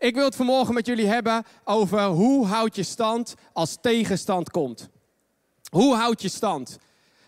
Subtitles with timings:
[0.00, 4.88] ik wil het vanmorgen met jullie hebben over hoe houd je stand als tegenstand komt.
[5.70, 6.78] Hoe houd je stand?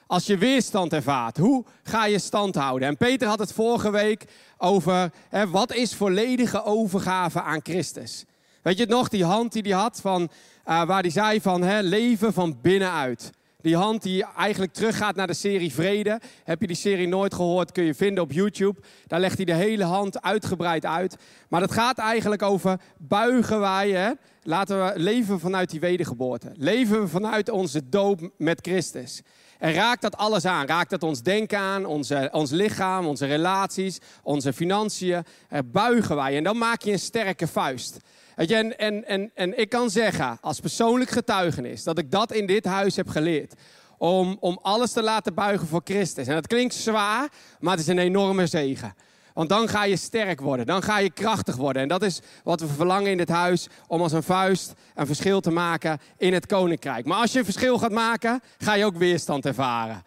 [0.06, 2.88] Als je weerstand ervaart, hoe ga je stand houden?
[2.88, 4.24] En Peter had het vorige week
[4.58, 8.24] over hè, wat is volledige overgave aan Christus.
[8.62, 11.62] Weet je het nog, die hand die hij had, van, uh, waar hij zei van
[11.62, 13.30] hè, leven van binnenuit.
[13.62, 16.20] Die hand die eigenlijk teruggaat naar de serie Vrede.
[16.44, 18.80] Heb je die serie nooit gehoord, kun je vinden op YouTube.
[19.06, 21.16] Daar legt hij de hele hand uitgebreid uit.
[21.48, 23.90] Maar het gaat eigenlijk over buigen wij.
[23.90, 24.10] Hè?
[24.42, 26.52] Laten we leven vanuit die wedergeboorte.
[26.56, 29.22] Leven we vanuit onze doop met Christus.
[29.58, 30.66] En raakt dat alles aan?
[30.66, 35.24] Raakt dat ons denken aan, onze, ons lichaam, onze relaties, onze financiën?
[35.48, 37.98] Er buigen wij en dan maak je een sterke vuist.
[38.36, 42.64] En, en, en, en ik kan zeggen, als persoonlijk getuigenis, dat ik dat in dit
[42.64, 43.54] huis heb geleerd.
[43.98, 46.26] Om, om alles te laten buigen voor Christus.
[46.26, 47.28] En dat klinkt zwaar,
[47.60, 48.94] maar het is een enorme zegen.
[49.34, 51.82] Want dan ga je sterk worden, dan ga je krachtig worden.
[51.82, 55.40] En dat is wat we verlangen in dit huis, om als een vuist een verschil
[55.40, 57.06] te maken in het koninkrijk.
[57.06, 60.02] Maar als je een verschil gaat maken, ga je ook weerstand ervaren.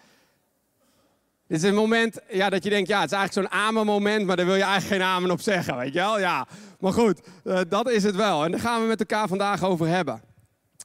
[1.47, 4.25] Dit is een moment ja, dat je denkt, ja, het is eigenlijk zo'n amen moment,
[4.25, 6.19] maar daar wil je eigenlijk geen amen op zeggen, weet je wel?
[6.19, 6.47] Ja,
[6.79, 8.43] maar goed, uh, dat is het wel.
[8.43, 10.21] En daar gaan we met elkaar vandaag over hebben.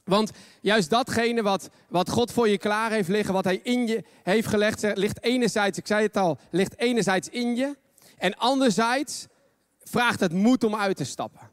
[0.03, 4.03] Want juist datgene wat, wat God voor je klaar heeft liggen, wat Hij in je
[4.23, 7.77] heeft gelegd, ligt enerzijds, ik zei het al, ligt enerzijds in je.
[8.17, 9.27] En anderzijds
[9.83, 11.49] vraagt het moed om uit te stappen.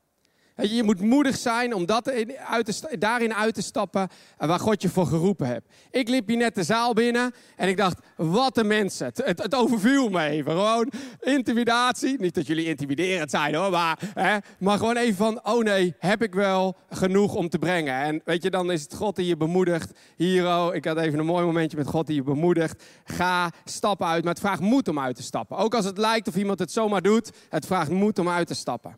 [0.62, 2.11] Je moet moedig zijn om dat
[2.47, 5.69] uit daarin uit te stappen waar God je voor geroepen hebt.
[5.91, 9.11] Ik liep hier net de zaal binnen en ik dacht, wat een mensen.
[9.14, 10.53] Het, overviel me even.
[10.53, 12.20] Gewoon intimidatie.
[12.20, 16.23] Niet dat jullie intimiderend zijn hoor, maar, hè, maar gewoon even van, oh nee, heb
[16.23, 17.95] ik wel genoeg om te brengen.
[17.95, 19.98] En weet je, dan is het God die je bemoedigt.
[20.17, 22.84] Hier, oh, ik had even een mooi momentje met God die je bemoedigt.
[23.05, 25.56] Ga, stap uit, maar het vraagt moed om uit te stappen.
[25.56, 28.55] Ook als het lijkt of iemand het zomaar doet, het vraagt moed om uit te
[28.55, 28.97] stappen.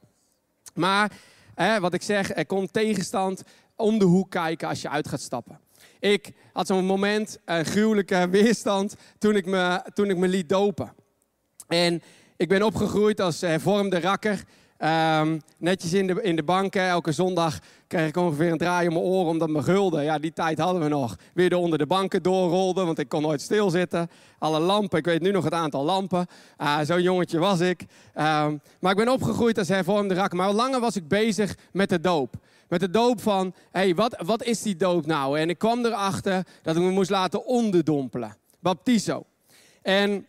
[0.75, 1.11] Maar
[1.81, 3.43] wat ik zeg, er komt tegenstand
[3.77, 5.61] om de hoek kijken als je uit gaat stappen.
[5.99, 10.93] Ik had zo'n moment, een gruwelijke weerstand, toen ik, me, toen ik me liet dopen.
[11.69, 12.03] En
[12.37, 14.45] ik ben opgegroeid als hervormde rakker.
[14.81, 16.83] Ehm, netjes in de, in de banken.
[16.83, 20.33] Elke zondag kreeg ik ongeveer een draai om mijn oren omdat mijn gulden, ja die
[20.33, 22.87] tijd hadden we nog, weer onder de banken doorrolden.
[22.87, 24.11] Want ik kon nooit stilzitten.
[24.39, 26.27] Alle lampen, ik weet nu nog het aantal lampen.
[26.59, 27.85] Uh, Zo'n jongetje was ik.
[28.15, 30.39] Ehm, maar ik ben opgegroeid als hervormde rakker.
[30.39, 32.35] Maar al langer was ik bezig met de doop.
[32.69, 35.39] Met de doop van, hé, hey, wat, wat is die doop nou?
[35.39, 38.37] En ik kwam erachter dat ik me moest laten onderdompelen.
[38.61, 39.25] Baptizo.
[39.83, 40.27] En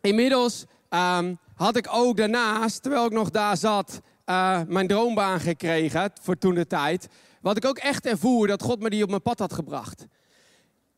[0.00, 6.10] inmiddels um, had ik ook daarnaast, terwijl ik nog daar zat, uh, mijn droombaan gekregen
[6.22, 7.08] voor toen de tijd.
[7.40, 10.06] Wat ik ook echt ervoer dat God me die op mijn pad had gebracht.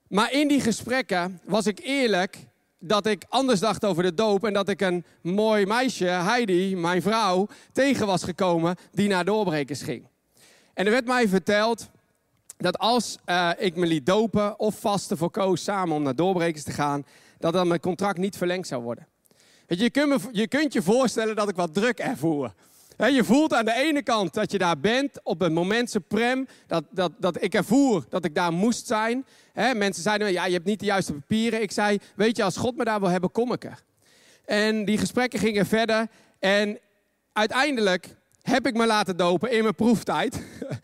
[0.08, 2.46] Maar in die gesprekken was ik eerlijk
[2.78, 7.02] dat ik anders dacht over de doop en dat ik een mooi meisje, Heidi, mijn
[7.02, 10.06] vrouw, tegen was gekomen die naar doorbrekers ging.
[10.74, 11.90] En er werd mij verteld
[12.56, 16.64] dat als uh, ik me liet dopen of vasten voor koos samen om naar doorbrekers
[16.64, 17.04] te gaan,
[17.38, 19.10] dat dan mijn contract niet verlengd zou worden.
[19.78, 22.54] Je kunt, je kunt je voorstellen dat ik wat druk ervoer.
[22.96, 26.46] Je voelt aan de ene kant dat je daar bent op een moment suprem.
[26.66, 29.26] Dat, dat, dat ik ervoer dat ik daar moest zijn.
[29.54, 31.62] Mensen zeiden, ja, je hebt niet de juiste papieren.
[31.62, 33.82] Ik zei, weet je, als God me daar wil hebben, kom ik er.
[34.44, 36.08] En die gesprekken gingen verder.
[36.38, 36.78] En
[37.32, 40.42] uiteindelijk heb ik me laten dopen in mijn proeftijd.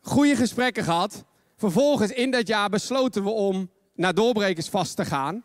[0.00, 1.24] Goede gesprekken gehad.
[1.56, 5.42] Vervolgens in dat jaar besloten we om naar doorbrekers vast te gaan.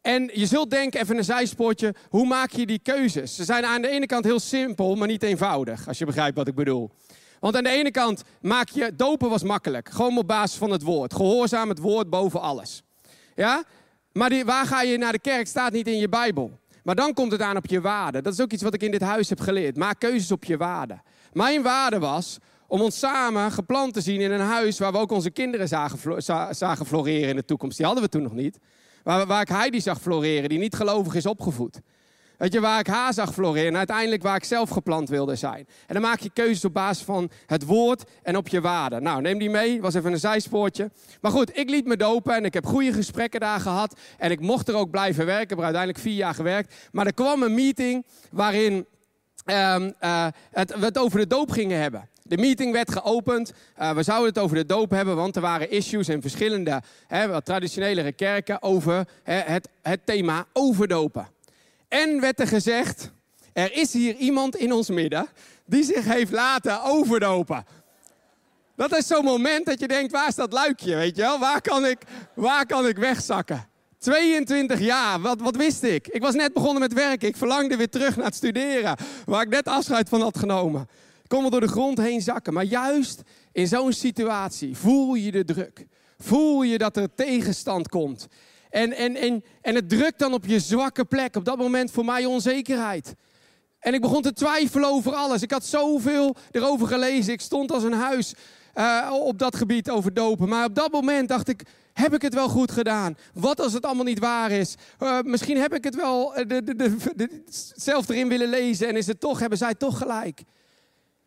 [0.00, 3.34] En je zult denken, even een zijspoortje, hoe maak je die keuzes?
[3.34, 6.48] Ze zijn aan de ene kant heel simpel, maar niet eenvoudig, als je begrijpt wat
[6.48, 6.90] ik bedoel.
[7.40, 10.82] Want aan de ene kant maak je, dopen was makkelijk, gewoon op basis van het
[10.82, 11.14] woord.
[11.14, 12.82] Gehoorzaam het woord boven alles.
[13.34, 13.64] Ja?
[14.12, 16.58] Maar die, waar ga je naar de kerk staat niet in je Bijbel.
[16.82, 18.22] Maar dan komt het aan op je waarde.
[18.22, 19.76] Dat is ook iets wat ik in dit huis heb geleerd.
[19.76, 21.00] Maak keuzes op je waarde.
[21.32, 22.38] Mijn waarde was
[22.68, 26.22] om ons samen geplant te zien in een huis waar we ook onze kinderen zagen,
[26.50, 27.76] zagen floreren in de toekomst.
[27.76, 28.58] Die hadden we toen nog niet.
[29.02, 31.80] Waar, waar ik Heidi zag floreren, die niet gelovig is opgevoed.
[32.36, 35.66] Weet je, waar ik haar zag floreren en uiteindelijk waar ik zelf geplant wilde zijn.
[35.86, 39.00] En dan maak je keuzes op basis van het woord en op je waarde.
[39.00, 40.90] Nou, neem die mee, was even een zijspoortje.
[41.20, 43.98] Maar goed, ik liet me dopen en ik heb goede gesprekken daar gehad.
[44.18, 46.74] En ik mocht er ook blijven werken, ik heb er uiteindelijk vier jaar gewerkt.
[46.92, 48.86] Maar er kwam een meeting waarin
[49.44, 52.08] um, uh, het, we het over de doop gingen hebben.
[52.28, 53.52] De meeting werd geopend.
[53.80, 57.42] Uh, we zouden het over de doop hebben, want er waren issues in verschillende hè,
[57.42, 61.28] traditionelere kerken over hè, het, het thema overdopen.
[61.88, 63.10] En werd er gezegd,
[63.52, 65.28] er is hier iemand in ons midden
[65.66, 67.64] die zich heeft laten overdopen.
[68.76, 71.38] Dat is zo'n moment dat je denkt, waar is dat luikje, weet je wel?
[71.38, 71.98] Waar kan ik,
[72.34, 73.68] waar kan ik wegzakken?
[73.98, 76.08] 22 jaar, wat, wat wist ik?
[76.08, 77.28] Ik was net begonnen met werken.
[77.28, 80.88] Ik verlangde weer terug naar het studeren, waar ik net afscheid van had genomen.
[81.26, 82.52] Kon wel door de grond heen zakken.
[82.52, 85.86] Maar juist in zo'n situatie voel je de druk.
[86.18, 88.26] Voel je dat er tegenstand komt.
[88.70, 91.36] En, en, en, en het drukt dan op je zwakke plek.
[91.36, 93.14] Op dat moment voor mij onzekerheid.
[93.78, 95.42] En ik begon te twijfelen over alles.
[95.42, 97.32] Ik had zoveel erover gelezen.
[97.32, 98.34] Ik stond als een huis
[98.74, 100.48] uh, op dat gebied over dopen.
[100.48, 101.62] Maar op dat moment dacht ik,
[101.92, 103.16] heb ik het wel goed gedaan?
[103.34, 104.74] Wat als het allemaal niet waar is?
[105.02, 106.76] Uh, misschien heb ik het wel de, de,
[107.16, 107.42] de,
[107.74, 110.42] zelf erin willen lezen en is het toch, hebben zij toch gelijk.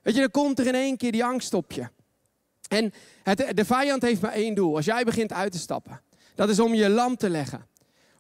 [0.02, 1.88] Weet je, dan komt er in één keer die angst op je.
[2.68, 2.94] En
[3.24, 4.76] het, de vijand heeft maar één doel.
[4.76, 6.02] Als jij begint uit te stappen,
[6.36, 7.68] dat is om je lam te leggen.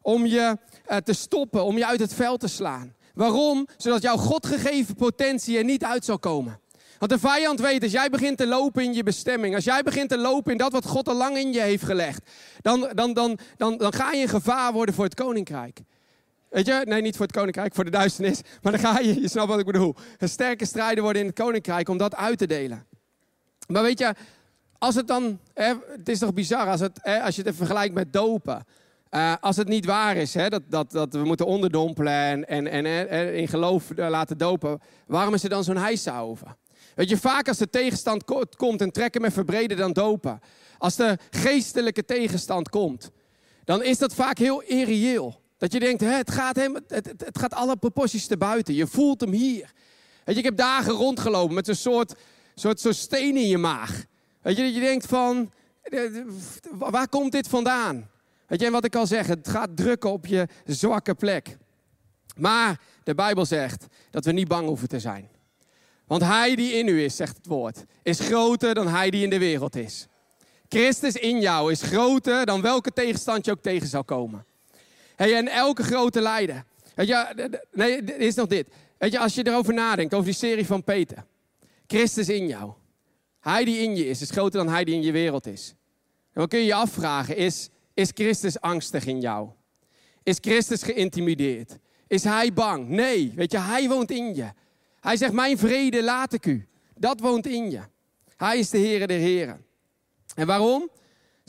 [0.02, 0.58] Om je
[0.90, 2.96] uh, te stoppen, om je uit het veld te slaan.
[3.14, 3.68] Waarom?
[3.78, 6.60] Zodat jouw God gegeven potentie er niet uit zal komen.
[7.00, 10.10] Want de vijand weet, als jij begint te lopen in je bestemming, als jij begint
[10.10, 12.30] te lopen in dat wat God al lang in je heeft gelegd,
[12.62, 15.80] dan, dan, dan, dan, dan ga je een gevaar worden voor het koninkrijk.
[16.50, 16.82] Weet je?
[16.86, 18.42] Nee, niet voor het koninkrijk, voor de duisternis.
[18.62, 21.38] Maar dan ga je, je snapt wat ik bedoel, een sterke strijder worden in het
[21.40, 22.86] koninkrijk om dat uit te delen.
[23.68, 24.14] Maar weet je,
[24.78, 27.94] als het dan, hè, het is toch bizar als, het, hè, als je het vergelijkt
[27.94, 28.66] met dopen.
[29.12, 32.14] Uh, als het niet waar is hè, dat, dat, dat we moeten onderdompelen
[32.48, 36.56] en, en, en, in geloof laten dopen, waarom is er dan zo'n heisa over?
[36.96, 38.24] Weet je, vaak als de tegenstand
[38.58, 40.40] komt en trekken met verbreden dan dopen.
[40.78, 43.12] Als de geestelijke tegenstand komt,
[43.64, 45.42] dan is dat vaak heel irreëel.
[45.60, 48.74] Dat je denkt, het, gaat hem, het, het, gaat alle proporties te buiten.
[48.74, 49.72] Je voelt hem hier.
[50.24, 52.16] Weet je, ik heb dagen rondgelopen met een soort,
[52.56, 54.06] soort, soort steen in je maag.
[54.42, 55.52] Weet je, dat je denkt van,
[56.72, 58.10] waar komt dit vandaan?
[58.48, 61.58] Weet je, en wat ik al zeg, het gaat drukken op je zwakke plek.
[62.36, 65.30] Maar de Bijbel zegt dat we niet bang hoeven te zijn.
[66.08, 69.30] Want hij die in u is, zegt het woord, is groter dan hij die in
[69.30, 70.08] de wereld is.
[70.70, 74.46] Christus in jou is groter dan welke tegenstand je ook tegen zou komen.
[75.28, 76.64] En elke grote leider.
[76.96, 78.68] Weet je, nee, is nog dit.
[78.98, 81.26] Weet je, als je erover nadenkt, over die serie van Peter.
[81.88, 82.72] Christus in jou.
[83.40, 85.70] Hij die in je is, is groter dan hij die in je wereld is.
[86.10, 89.50] En dan kun je je afvragen, is, is Christus angstig in jou?
[90.24, 91.78] Is Christus geïntimideerd?
[92.08, 92.88] Is hij bang?
[92.88, 94.52] Nee, weet je, hij woont in je.
[95.00, 96.68] Hij zegt, mijn vrede laat ik u.
[96.96, 97.82] Dat woont in je.
[98.38, 99.66] Hij is de Heer der Heren.
[100.36, 100.90] En waarom?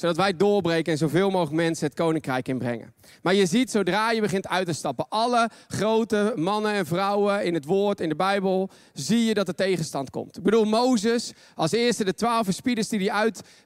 [0.01, 2.95] Zodat wij doorbreken en zoveel mogelijk mensen het koninkrijk inbrengen.
[3.23, 7.55] Maar je ziet, zodra je begint uit te stappen, alle grote mannen en vrouwen in
[7.55, 10.37] het woord, in de Bijbel, zie je dat er tegenstand komt.
[10.37, 13.11] Ik bedoel, Mozes, als eerste de twaalf verspieders die hij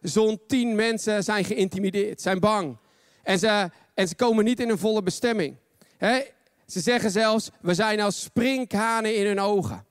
[0.02, 2.76] uitzond, tien mensen zijn geïntimideerd, zijn bang.
[3.22, 5.56] En ze, en ze komen niet in een volle bestemming.
[5.96, 6.22] He,
[6.66, 9.84] ze zeggen zelfs, we zijn als sprinkhanen in hun ogen.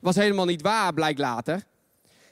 [0.00, 1.66] Was helemaal niet waar, blijkt later.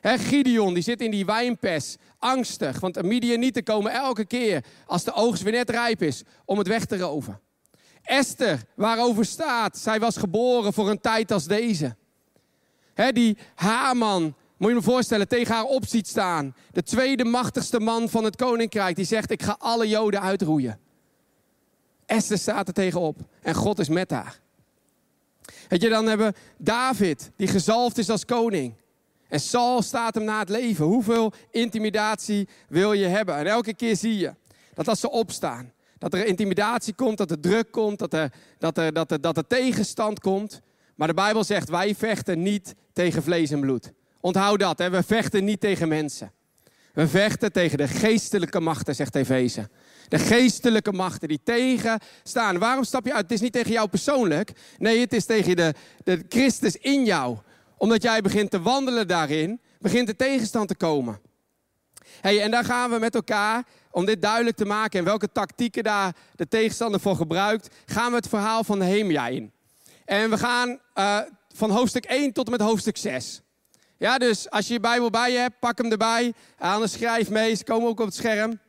[0.00, 2.80] He, Gideon, die zit in die wijnpers, angstig.
[2.80, 6.66] Want de Midianieten komen elke keer, als de oogst weer net rijp is, om het
[6.66, 7.40] weg te roven.
[8.02, 11.96] Esther, waarover staat, zij was geboren voor een tijd als deze.
[13.12, 16.54] Die Haman, moet je me voorstellen, tegen haar op ziet staan.
[16.72, 20.78] De tweede machtigste man van het koninkrijk, die zegt, ik ga alle joden uitroeien.
[22.06, 24.40] Esther staat er tegenop en God is met haar.
[25.68, 28.74] Weet je, dan hebben we David, die gezalfd is als koning.
[29.28, 30.84] En Saul staat hem na het leven.
[30.84, 33.36] Hoeveel intimidatie wil je hebben?
[33.36, 34.34] En elke keer zie je
[34.74, 38.78] dat als ze opstaan, dat er intimidatie komt, dat er druk komt, dat er, dat
[38.78, 40.60] er, dat dat er tegenstand komt.
[40.94, 43.92] Maar de Bijbel zegt, wij vechten niet tegen vlees en bloed.
[44.20, 44.90] Onthoud dat, hè?
[44.90, 46.32] we vechten niet tegen mensen.
[46.92, 49.68] We vechten tegen de geestelijke machten, zegt Efeze.
[50.08, 52.58] De geestelijke machten die tegenstaan.
[52.58, 53.22] Waarom stap je uit?
[53.22, 54.52] Het is niet tegen jou persoonlijk.
[54.78, 57.36] Nee, het is tegen de, de Christus in jou.
[57.76, 61.20] Omdat jij begint te wandelen daarin, begint de tegenstand te komen.
[62.20, 65.84] Hey, en daar gaan we met elkaar, om dit duidelijk te maken en welke tactieken
[65.84, 69.52] daar de tegenstander voor gebruikt, gaan we het verhaal van Nehemia in.
[70.04, 71.18] En we gaan uh,
[71.54, 73.40] van hoofdstuk 1 tot en met hoofdstuk 6.
[73.98, 76.34] Ja, dus als je je Bijbel bij je hebt, pak hem erbij.
[76.58, 78.60] Anders schrijf mee, ze komen ook op het scherm.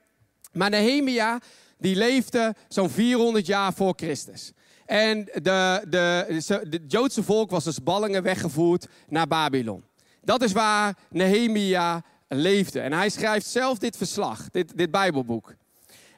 [0.51, 1.39] Maar Nehemia,
[1.77, 4.51] die leefde zo'n 400 jaar voor Christus.
[4.87, 9.83] En de, de, Joodse volk was dus ballingen weggevoerd naar Babylon.
[10.21, 12.79] Dat is waar Nehemia leefde.
[12.79, 15.55] En hij schrijft zelf dit verslag, dit, dit Bijbelboek.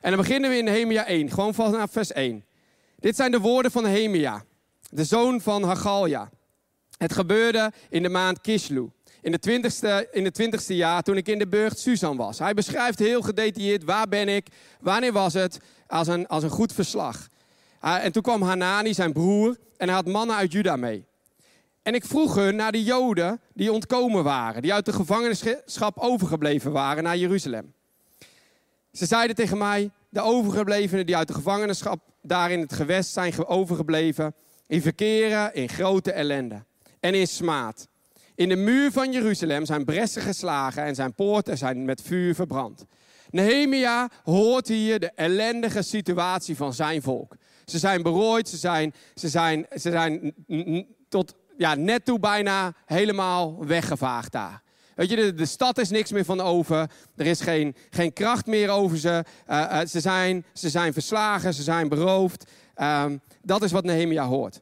[0.02, 2.46] En dan beginnen we in Nehemia 1, gewoon vanaf vers 1.
[3.00, 4.44] Dit zijn de woorden van Nehemia,
[4.90, 6.30] de zoon van Hagalja.
[6.98, 8.90] Het gebeurde in de maand Kislu
[9.22, 12.40] in de twintigste, in jaar toen ik in de burcht Susan was.
[12.40, 14.48] Hij beschrijft heel gedetailleerd waar ben ik,
[14.80, 17.28] wanneer was het, als een, als een goed verslag.
[17.86, 21.06] Uh, en toen kwam Hanani, zijn broer, en hij had mannen uit Juda mee.
[21.82, 26.72] En ik vroeg hun naar de Joden die ontkomen waren, die uit de gevangenschap overgebleven
[26.72, 27.74] waren naar Jeruzalem.
[28.92, 33.48] Ze zeiden tegen mij, de overgeblevenen die uit de gevangenschap daar in het gewest zijn
[33.48, 34.36] overgebleven,
[34.68, 36.64] in verkeren in grote ellende
[37.00, 37.88] en in smaad.
[38.36, 42.86] In de muur van Jeruzalem zijn bressen geslagen en zijn poorten zijn met vuur verbrand.
[43.30, 47.36] Nehemia hoort hier de ellendige situatie van zijn volk.
[47.70, 50.34] Ze zijn berooid, ze zijn, ze zijn, ze zijn
[51.10, 54.62] tot ja, net toe bijna helemaal weggevaagd daar.
[54.96, 56.90] Weet je, de, stad is niks meer van over.
[57.16, 59.24] Er is geen, geen kracht meer over ze.
[59.50, 62.52] Uh, ze, zijn, ze zijn verslagen, ze zijn beroofd.
[62.78, 63.06] Uh,
[63.42, 64.62] dat is wat Nehemia hoort.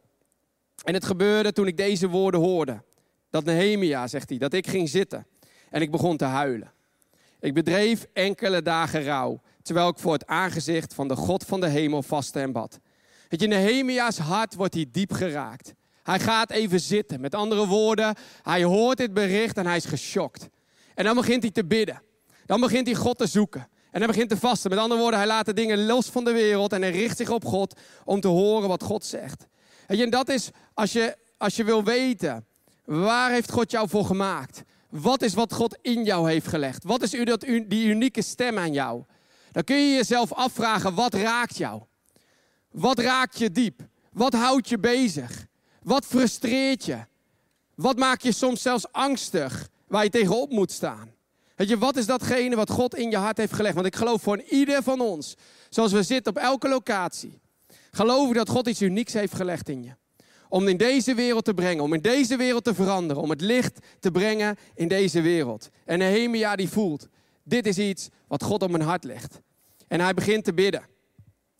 [0.84, 2.84] En het gebeurde toen ik deze woorden hoorde.
[3.30, 5.28] Dat Nehemia, zegt hij, dat ik ging zitten.
[5.70, 6.72] En ik begon te huilen.
[7.40, 9.42] Ik bedreef enkele dagen rouw.
[9.62, 12.80] Terwijl ik voor het aangezicht van de God van de hemel vastte en bad.
[13.28, 15.74] Weet je, Nehemia's hart wordt hier diep geraakt.
[16.04, 17.22] Hij gaat even zitten.
[17.22, 20.50] Met andere woorden, hij hoort dit bericht en hij is geschokt.
[20.96, 22.02] En dan begint hij te bidden.
[22.46, 23.68] Dan begint hij God te zoeken.
[23.92, 24.70] En hij begint te vasten.
[24.70, 27.30] Met andere woorden, hij laat de dingen los van de wereld en hij richt zich
[27.30, 29.48] op God om te horen wat God zegt.
[29.88, 32.46] En dat is, als je, als je wil weten,
[32.86, 34.64] waar heeft God jou voor gemaakt?
[34.90, 36.84] Wat is wat God in jou heeft gelegd?
[36.84, 39.04] Wat is dat, die unieke stem aan jou?
[39.52, 41.82] Dan kun je jezelf afvragen, wat raakt jou?
[42.78, 43.88] Wat raakt je diep?
[44.12, 45.46] Wat houdt je bezig?
[45.84, 46.98] Wat frustreert je?
[47.76, 51.12] Wat maakt je soms zelfs angstig waar je tegenop moet staan?
[51.56, 53.76] Weet je, wat is datgene wat God in je hart heeft gelegd?
[53.76, 55.36] Want ik geloof voor ieder van ons,
[55.70, 57.40] zoals we zitten op elke locatie,
[57.92, 59.96] geloof ik dat God iets unieks heeft gelegd in je.
[60.50, 63.80] Om in deze wereld te brengen, om in deze wereld te veranderen, om het licht
[64.00, 65.70] te brengen in deze wereld.
[65.86, 67.08] En Nehemia die voelt,
[67.44, 69.42] dit is iets wat God op mijn hart legt.
[69.88, 70.84] En hij begint te bidden.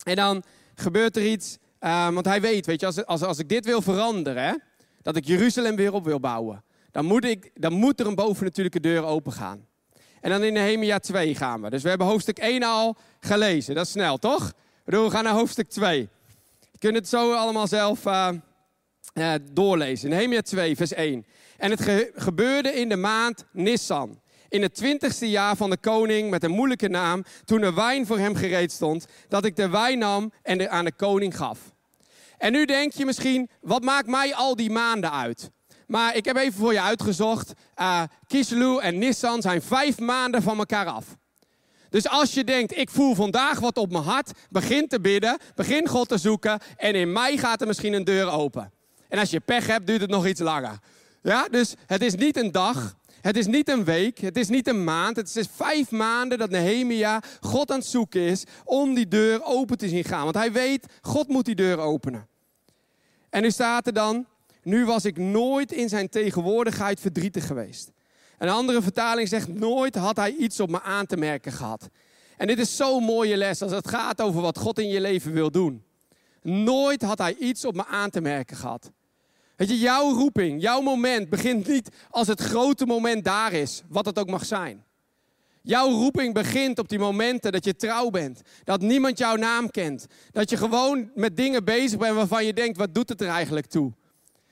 [0.04, 0.42] En dan
[0.80, 3.82] gebeurt er iets Ehm, want hij weet, weet je, als, als, als ik dit wil
[3.82, 4.54] veranderen, hè,
[5.02, 8.80] dat ik Jeruzalem weer op wil bouwen, dan moet, ik, dan moet er een bovennatuurlijke
[8.80, 9.66] deur open gaan.
[10.20, 11.70] En dan in Nehemia 2 gaan we.
[11.70, 13.74] Dus we hebben hoofdstuk 1 al gelezen.
[13.74, 14.52] Dat is snel, toch?
[14.84, 16.08] We gaan naar hoofdstuk 2.
[16.70, 18.28] Je kunt het zo allemaal zelf uh,
[19.14, 20.10] uh, doorlezen.
[20.10, 21.26] Nehemia 2, vers 1.
[21.56, 26.44] En het gebeurde in de maand Nissan in het twintigste jaar van de koning met
[26.44, 30.32] een moeilijke naam, toen er wijn voor hem gereed stond, dat ik de wijn nam
[30.42, 31.58] en er aan de koning gaf.
[32.38, 35.50] En nu denk je misschien, wat maakt mij al die maanden uit?
[35.86, 37.52] Maar ik heb even voor je uitgezocht.
[37.76, 38.02] Uh,
[38.80, 41.04] en Nissan zijn vijf maanden van elkaar af.
[41.90, 45.88] Dus als je denkt, ik voel vandaag wat op mijn hart, begin te bidden, begin
[45.88, 48.72] God te zoeken en in mei gaat er misschien een deur open.
[49.08, 50.78] En als je pech hebt, duurt het nog iets langer.
[51.22, 54.68] Ja, dus het is niet een dag, het is niet een week, het is niet
[54.68, 59.08] een maand, het is vijf maanden dat Nehemia God aan het zoeken is om die
[59.08, 60.22] deur open te zien gaan.
[60.22, 62.28] Want hij weet, God moet die deur openen.
[63.30, 64.26] En nu staat er dan,
[64.62, 67.90] nu was ik nooit in zijn tegenwoordigheid verdrietig geweest.
[68.38, 71.88] Een andere vertaling zegt, nooit had hij iets op me aan te merken gehad.
[72.36, 75.32] En dit is zo'n mooie les als het gaat over wat God in je leven
[75.32, 75.84] wil doen.
[76.42, 78.92] Nooit had hij iets op me aan te merken gehad.
[79.58, 84.06] Weet je, jouw roeping, jouw moment begint niet als het grote moment daar is, wat
[84.06, 84.84] het ook mag zijn.
[85.62, 88.40] Jouw roeping begint op die momenten dat je trouw bent.
[88.64, 90.06] Dat niemand jouw naam kent.
[90.30, 93.66] Dat je gewoon met dingen bezig bent waarvan je denkt, wat doet het er eigenlijk
[93.66, 93.92] toe?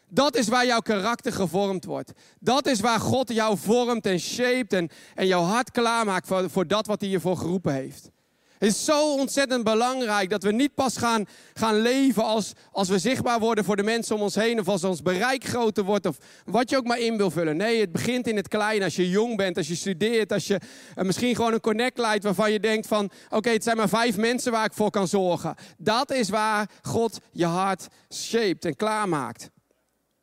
[0.08, 2.12] Dat is waar jouw karakter gevormd wordt.
[2.40, 6.66] Dat is waar God jou vormt en shaped en, en jouw hart klaarmaakt voor, voor
[6.66, 8.10] dat wat hij je voor geroepen heeft.
[8.58, 12.98] Het is zo ontzettend belangrijk dat we niet pas gaan, gaan leven als, als we
[12.98, 14.60] zichtbaar worden voor de mensen om ons heen.
[14.60, 16.06] Of als ons bereik groter wordt.
[16.06, 17.56] Of wat je ook maar in wil vullen.
[17.56, 18.82] Nee, het begint in het klein.
[18.82, 20.32] Als je jong bent, als je studeert.
[20.32, 20.60] Als je
[20.96, 23.10] uh, misschien gewoon een connect leidt waarvan je denkt van...
[23.30, 25.54] Oké, het zijn maar vijf mensen waar ik voor kan zorgen.
[25.78, 29.50] Dat is waar God je hart shaped en klaarmaakt.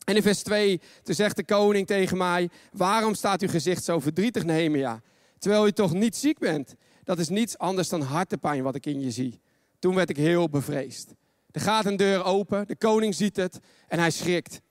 [0.05, 2.49] En in vers 2, toen zegt de koning tegen mij...
[2.71, 5.01] Waarom staat uw gezicht zo verdrietig, Nehemia?
[5.39, 8.99] Terwijl u toch niet ziek bent dat is niets anders dan hartepijn wat ik in
[8.99, 9.41] je zie.
[9.79, 11.13] Toen werd ik heel bevreesd.
[11.51, 14.61] Er gaat een deur open, de koning ziet het en hij schrikt.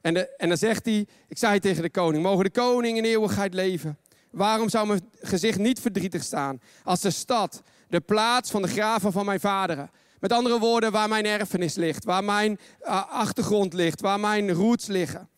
[0.00, 3.04] En, de, en dan zegt hij, ik zei tegen de koning, mogen de koning in
[3.04, 3.98] eeuwigheid leven.
[4.30, 9.12] Waarom zou mijn gezicht niet verdrietig staan als de stad, de plaats van de graven
[9.12, 9.90] van mijn vaderen.
[10.20, 14.86] Met andere woorden, waar mijn erfenis ligt, waar mijn uh, achtergrond ligt, waar mijn roots
[14.86, 15.28] liggen.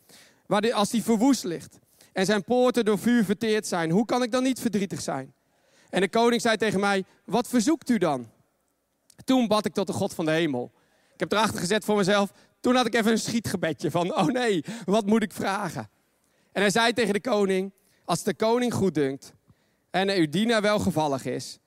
[0.46, 1.78] Waar als die verwoest ligt
[2.12, 5.32] en zijn poorten door vuur verteerd zijn, hoe kan ik dan niet verdrietig zijn?
[5.92, 8.30] En de koning zei tegen mij, wat verzoekt u dan?
[9.24, 10.72] Toen bad ik tot de God van de hemel.
[11.14, 14.64] Ik heb erachter gezet voor mezelf, toen had ik even een schietgebedje van, oh nee,
[14.84, 15.88] wat moet ik vragen?
[16.52, 17.72] En hij zei tegen de koning,
[18.04, 19.32] als de koning goed dunkt
[19.90, 21.58] en uw dienaar welgevallig is,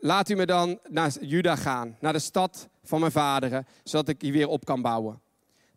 [0.00, 4.20] laat u me dan naar Juda gaan, naar de stad van mijn vaderen, zodat ik
[4.20, 5.20] die weer op kan bouwen.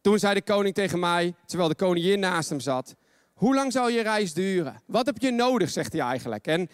[0.02, 2.96] Toen zei de koning tegen mij, terwijl de koningin naast hem zat,
[3.34, 4.82] hoe lang zal je reis duren?
[4.86, 6.48] Wat heb je nodig, zegt hij eigenlijk.
[6.48, 6.70] En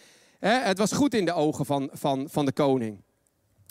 [0.48, 3.02] het was goed in de ogen van, van, van de koning.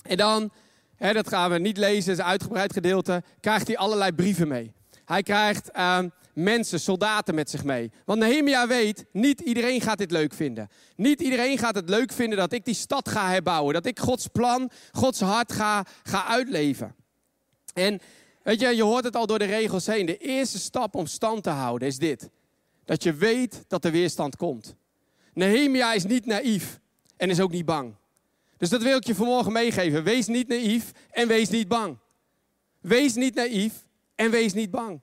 [0.02, 0.52] En dan,
[0.98, 4.74] dat gaan we niet lezen, is een uitgebreid gedeelte, krijgt hij allerlei brieven mee.
[5.06, 7.92] Hij krijgt ehm, mensen, soldaten met zich mee.
[8.06, 10.70] Want Nehemia weet, niet iedereen gaat dit leuk vinden.
[10.96, 13.74] Niet iedereen gaat het leuk vinden dat ik die stad ga herbouwen.
[13.74, 16.96] Dat ik Gods plan, Gods hart ga, ga uitleven.
[17.74, 18.00] En
[18.44, 20.06] weet je, je hoort het al door de regels heen.
[20.06, 22.30] De eerste stap om stand te houden is dit.
[22.86, 24.76] Dat je weet dat er weerstand komt.
[25.34, 26.80] Nehemia is niet naïef
[27.18, 27.96] en is ook niet bang.
[28.58, 30.04] Dus dat wil ik je vanmorgen meegeven.
[30.04, 31.98] Wees niet naïef en wees niet bang.
[32.82, 33.86] Wees niet naïef
[34.16, 35.02] en wees niet bang.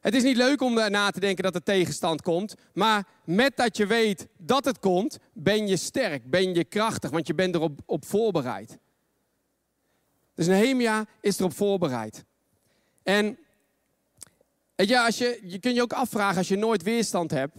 [0.00, 3.76] Het is niet leuk om na te denken dat er tegenstand komt, maar met dat
[3.76, 7.80] je weet dat het komt, ben je sterk, ben je krachtig, want je bent erop
[7.86, 8.78] op voorbereid.
[10.34, 12.24] Dus Nehemia is erop voorbereid.
[13.02, 13.38] En
[14.76, 17.56] ja, als je, je kunt je ook afvragen als je nooit weerstand hebt,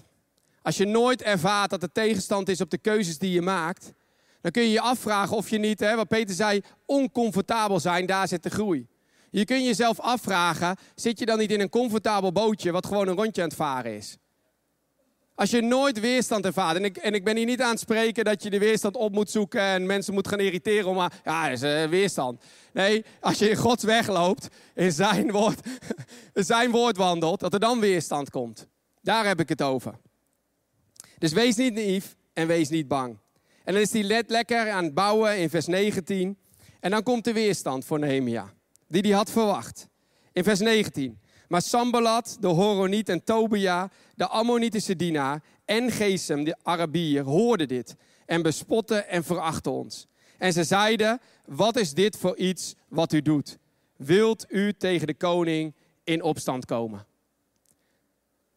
[0.61, 3.93] als je nooit ervaart dat er tegenstand is op de keuzes die je maakt,
[4.41, 8.27] dan kun je je afvragen of je niet, hè, wat Peter zei, oncomfortabel zijn, daar
[8.27, 8.87] zit de groei.
[9.31, 13.15] Je kunt jezelf afvragen, zit je dan niet in een comfortabel bootje wat gewoon een
[13.15, 14.17] rondje aan het varen is?
[15.35, 18.23] Als je nooit weerstand ervaart, en ik, en ik ben hier niet aan het spreken
[18.23, 21.63] dat je de weerstand op moet zoeken en mensen moet gaan irriteren maar, ja, dat
[21.63, 22.43] is uh, weerstand.
[22.73, 25.59] Nee, als je in Gods weg loopt, in zijn woord,
[26.33, 28.67] zijn woord wandelt, dat er dan weerstand komt.
[29.01, 29.95] Daar heb ik het over.
[31.21, 33.17] Dus wees niet naïef en wees niet bang.
[33.63, 36.37] En dan is hij let lekker aan het bouwen in vers 19.
[36.79, 38.53] En dan komt de weerstand voor Nehemia
[38.87, 39.87] die hij had verwacht.
[40.31, 41.19] In vers 19.
[41.47, 47.95] Maar Sambalat, de Horoniet en Tobia, de Ammonitische dienaar en Gesem, de Arabier, hoorden dit
[48.25, 50.07] en bespotten en verachten ons.
[50.37, 53.57] En ze zeiden, wat is dit voor iets wat u doet?
[53.95, 57.05] Wilt u tegen de koning in opstand komen?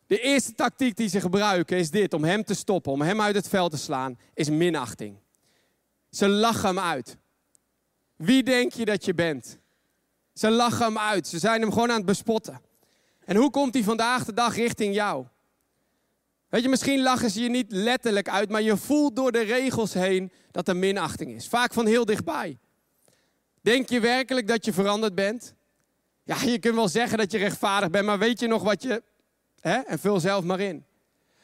[0.07, 3.35] De eerste tactiek die ze gebruiken is dit, om hem te stoppen, om hem uit
[3.35, 5.17] het veld te slaan, is minachting.
[6.11, 7.17] Ze lachen hem uit.
[8.17, 9.59] Wie denk je dat je bent?
[10.33, 11.27] Ze lachen hem uit.
[11.27, 12.61] Ze zijn hem gewoon aan het bespotten.
[13.25, 15.27] En hoe komt hij vandaag de dag richting jou?
[16.49, 19.95] Weet je, misschien lachen ze je niet letterlijk uit, maar je voelt door de regels
[19.95, 21.49] heen dat er minachting is.
[21.49, 22.59] Vaak van heel dichtbij.
[23.61, 25.55] Denk je werkelijk dat je veranderd bent?
[26.25, 29.03] Ja, je kunt wel zeggen dat je rechtvaardig bent, maar weet je nog wat je.
[29.65, 29.79] Hè?
[29.79, 30.85] En vul zelf maar in.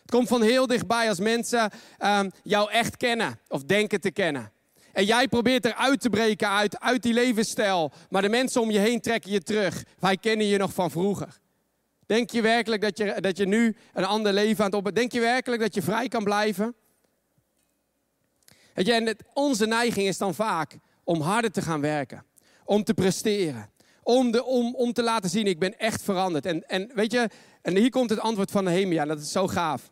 [0.00, 1.70] Het komt van heel dichtbij als mensen
[2.04, 4.52] um, jou echt kennen of denken te kennen.
[4.92, 7.92] En jij probeert eruit te breken uit, uit die levensstijl.
[8.09, 9.85] Maar de mensen om je heen trekken je terug.
[9.98, 11.38] Wij kennen je nog van vroeger.
[12.06, 14.94] Denk je werkelijk dat je, dat je nu een ander leven aan het op...
[14.94, 16.74] Denk je werkelijk dat je vrij kan blijven?
[18.74, 22.24] Weet je, en het, onze neiging is dan vaak om harder te gaan werken.
[22.64, 23.70] Om te presteren.
[24.11, 26.46] Om, de, om, om te laten zien, ik ben echt veranderd.
[26.46, 27.29] En, en weet je,
[27.62, 29.05] en hier komt het antwoord van Nehemia.
[29.05, 29.90] Dat is zo gaaf.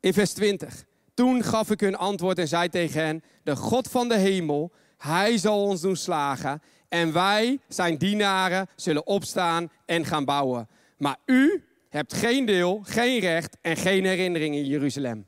[0.00, 0.84] In vers 20.
[1.14, 5.38] Toen gaf ik hun antwoord en zei tegen hen: De God van de hemel, hij
[5.38, 6.62] zal ons doen slagen.
[6.88, 10.68] En wij, zijn dienaren, zullen opstaan en gaan bouwen.
[10.96, 15.26] Maar u hebt geen deel, geen recht en geen herinnering in Jeruzalem.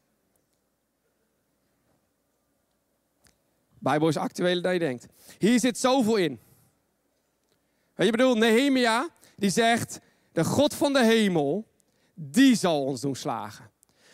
[3.78, 5.06] Bijbel is actueler dan je denkt.
[5.38, 6.40] Hier zit zoveel in.
[8.04, 10.00] Je, bedoel, Nehemia, die zegt,
[10.32, 11.68] de God van de hemel,
[12.14, 13.70] die zal ons doen slagen.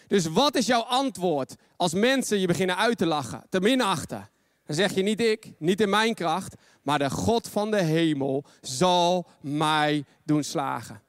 [0.07, 4.31] Dus wat is jouw antwoord als mensen je beginnen uit te lachen, te minachten?
[4.67, 8.45] Dan zeg je niet ik, niet in mijn kracht, maar de God van de hemel
[8.61, 11.03] zal mij doen slagen.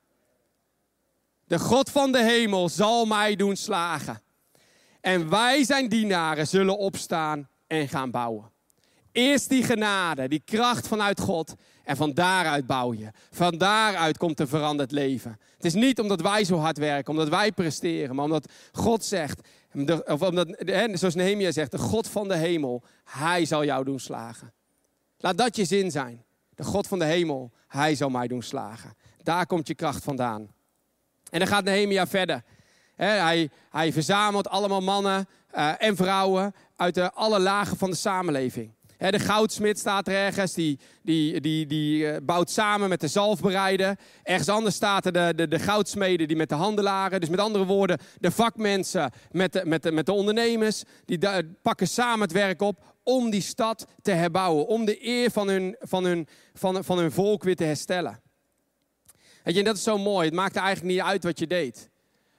[1.46, 4.22] De God van de hemel zal mij doen slagen.
[5.02, 8.52] En wij zijn dienaren zullen opstaan en gaan bouwen.
[9.18, 11.56] Eerst die genade, die kracht vanuit God.
[11.84, 13.12] En van daaruit bouw je.
[13.32, 15.40] Van daaruit komt een veranderd leven.
[15.56, 19.48] Het is niet omdat wij zo hard werken, omdat wij presteren, maar omdat God zegt,
[20.06, 20.48] of omdat,
[20.94, 24.54] zoals Nehemia zegt, de God van de hemel, hij zal jou doen slagen.
[25.18, 26.24] Laat dat je zin zijn.
[26.56, 28.94] De God van de hemel, hij zal mij doen slagen.
[29.24, 30.48] Daar komt je kracht vandaan.
[31.30, 32.44] En dan gaat Nehemia verder.
[32.96, 38.76] hij, hij verzamelt allemaal mannen uh, en vrouwen uit de, alle lagen van de samenleving
[38.98, 43.98] de goudsmid staat er ergens, die, die, die, die eh, bouwt samen met de zalfbereider.
[44.24, 47.20] Ergens anders staat er de, de, de goudsmeden die met de handelaren.
[47.20, 50.84] Dus met andere woorden, de vakmensen met de, met de, met de ondernemers.
[51.06, 51.20] Die
[51.62, 54.68] pakken samen het werk op om die stad te herbouwen.
[54.68, 58.22] Om de eer van hun, van hun, van, van hun volk weer te herstellen.
[59.44, 60.26] Weet je, en dat is zo mooi.
[60.26, 61.90] Het maakt eigenlijk niet uit wat je deed.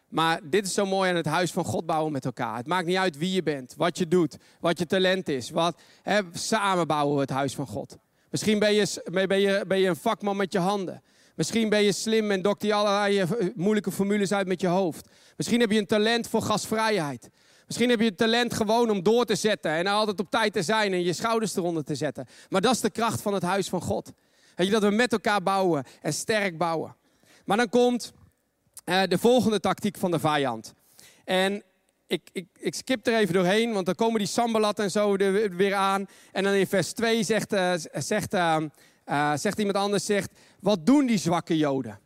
[0.09, 2.57] Maar dit is zo mooi aan het huis van God bouwen met elkaar.
[2.57, 5.51] Het maakt niet uit wie je bent, wat je doet, wat je talent is.
[5.51, 7.97] Wat, hè, samen bouwen we het huis van God.
[8.31, 11.03] Misschien ben je, ben, je, ben je een vakman met je handen.
[11.35, 15.09] Misschien ben je slim en dokter je allerlei eh, moeilijke formules uit met je hoofd.
[15.37, 17.31] Misschien heb je een talent voor gasvrijheid.
[17.67, 20.63] Misschien heb je het talent gewoon om door te zetten en altijd op tijd te
[20.63, 22.27] zijn en je schouders eronder te zetten.
[22.49, 24.13] Maar dat is de kracht van het huis van God.
[24.57, 26.97] Je, dat we met elkaar bouwen en sterk bouwen.
[27.45, 28.13] Maar dan komt
[28.89, 30.75] uh, de volgende tactiek van de vijand.
[31.25, 31.63] En
[32.07, 35.57] ik, ik, ik, skip er even doorheen, want dan komen die sambalat en zo er
[35.57, 36.07] weer aan.
[36.33, 38.63] En dan in vers 2 zegt, uh, zegt, uh,
[39.35, 41.99] zegt iemand anders, zegt, wat doen die zwakke joden?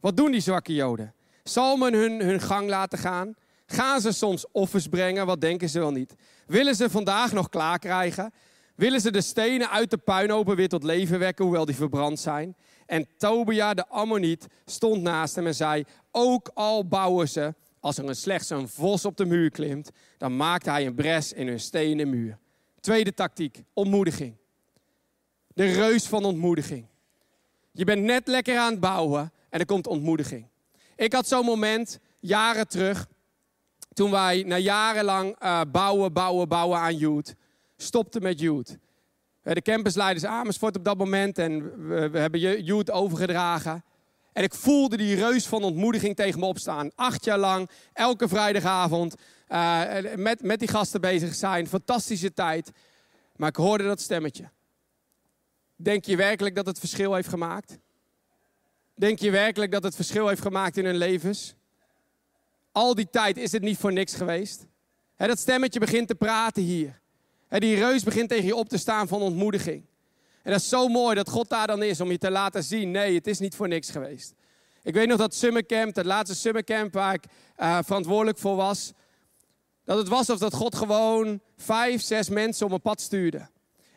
[0.00, 1.14] Wat doen die zwakke joden?
[1.42, 3.34] Zal men hun, hun gang laten gaan?
[3.66, 5.26] Gaan ze soms offers brengen?
[5.26, 6.14] Wat denken ze wel niet?
[6.46, 8.32] Willen ze vandaag nog klaar krijgen?
[8.74, 12.56] Willen ze de stenen uit de puinopen weer tot leven wekken, hoewel die verbrand zijn?
[12.86, 18.08] En Tobia de Ammoniet stond naast hem en zei, ook al bouwen ze, als er
[18.08, 21.60] een slechts een vos op de muur klimt, dan maakt hij een bres in hun
[21.60, 22.38] stenen muur.
[22.80, 24.36] Tweede tactiek, ontmoediging.
[25.54, 26.86] De reus van ontmoediging.
[27.72, 30.48] Je bent net lekker aan het bouwen en er komt ontmoediging.
[30.96, 33.08] Ik had zo'n moment jaren terug,
[33.92, 37.34] toen wij na jarenlang uh, bouwen, bouwen, bouwen aan Youth,
[37.76, 38.76] stopten met Youth.
[39.42, 43.84] De campusleiders Amersfoort op dat moment en we, hebben Youth overgedragen.
[44.32, 46.90] En ik voelde die reus van ontmoediging tegen me opstaan.
[46.94, 49.14] Acht jaar lang, elke vrijdagavond,
[49.48, 49.82] uh,
[50.16, 51.68] met, met die gasten bezig zijn.
[51.68, 52.70] Fantastische tijd.
[53.36, 54.50] Maar ik hoorde dat stemmetje.
[55.76, 57.78] Denk je werkelijk dat het verschil heeft gemaakt?
[58.94, 61.54] Denk je werkelijk dat het verschil heeft gemaakt in hun levens?
[62.72, 64.66] Al die tijd is het niet voor niks geweest.
[65.16, 67.00] dat stemmetje begint te praten hier.
[67.60, 69.84] Die reus begint tegen je op te staan van ontmoediging.
[70.42, 72.90] En dat is zo mooi dat God daar dan is om je te laten zien:
[72.90, 74.34] nee, het is niet voor niks geweest.
[74.82, 77.24] Ik weet nog dat summercamp, het laatste summercamp waar ik
[77.58, 78.92] uh, verantwoordelijk voor was,
[79.84, 83.48] dat het was of dat God gewoon vijf, zes mensen op mijn pad stuurde.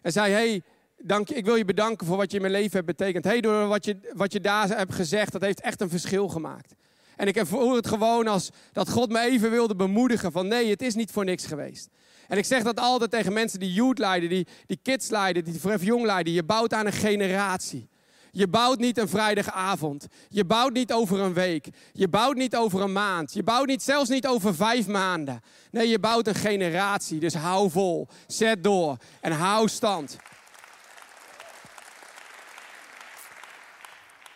[0.01, 0.61] En zei: hey,
[0.97, 3.23] dank ik wil je bedanken voor wat je in mijn leven hebt betekend.
[3.23, 6.73] Hey, door wat je, wat je daar hebt gezegd, dat heeft echt een verschil gemaakt.
[7.15, 10.81] En ik voel het gewoon als dat God me even wilde bemoedigen van nee, het
[10.81, 11.89] is niet voor niks geweest.
[12.27, 15.59] En ik zeg dat altijd tegen mensen die youth leiden, die, die kids leiden, die
[15.59, 16.33] Forever Jong leiden.
[16.33, 17.89] Je bouwt aan een generatie.
[18.31, 20.07] Je bouwt niet een vrijdagavond.
[20.29, 21.67] Je bouwt niet over een week.
[21.91, 23.33] Je bouwt niet over een maand.
[23.33, 25.41] Je bouwt niet, zelfs niet over vijf maanden.
[25.71, 27.19] Nee, je bouwt een generatie.
[27.19, 28.07] Dus hou vol.
[28.27, 28.97] Zet door.
[29.21, 30.17] En hou stand.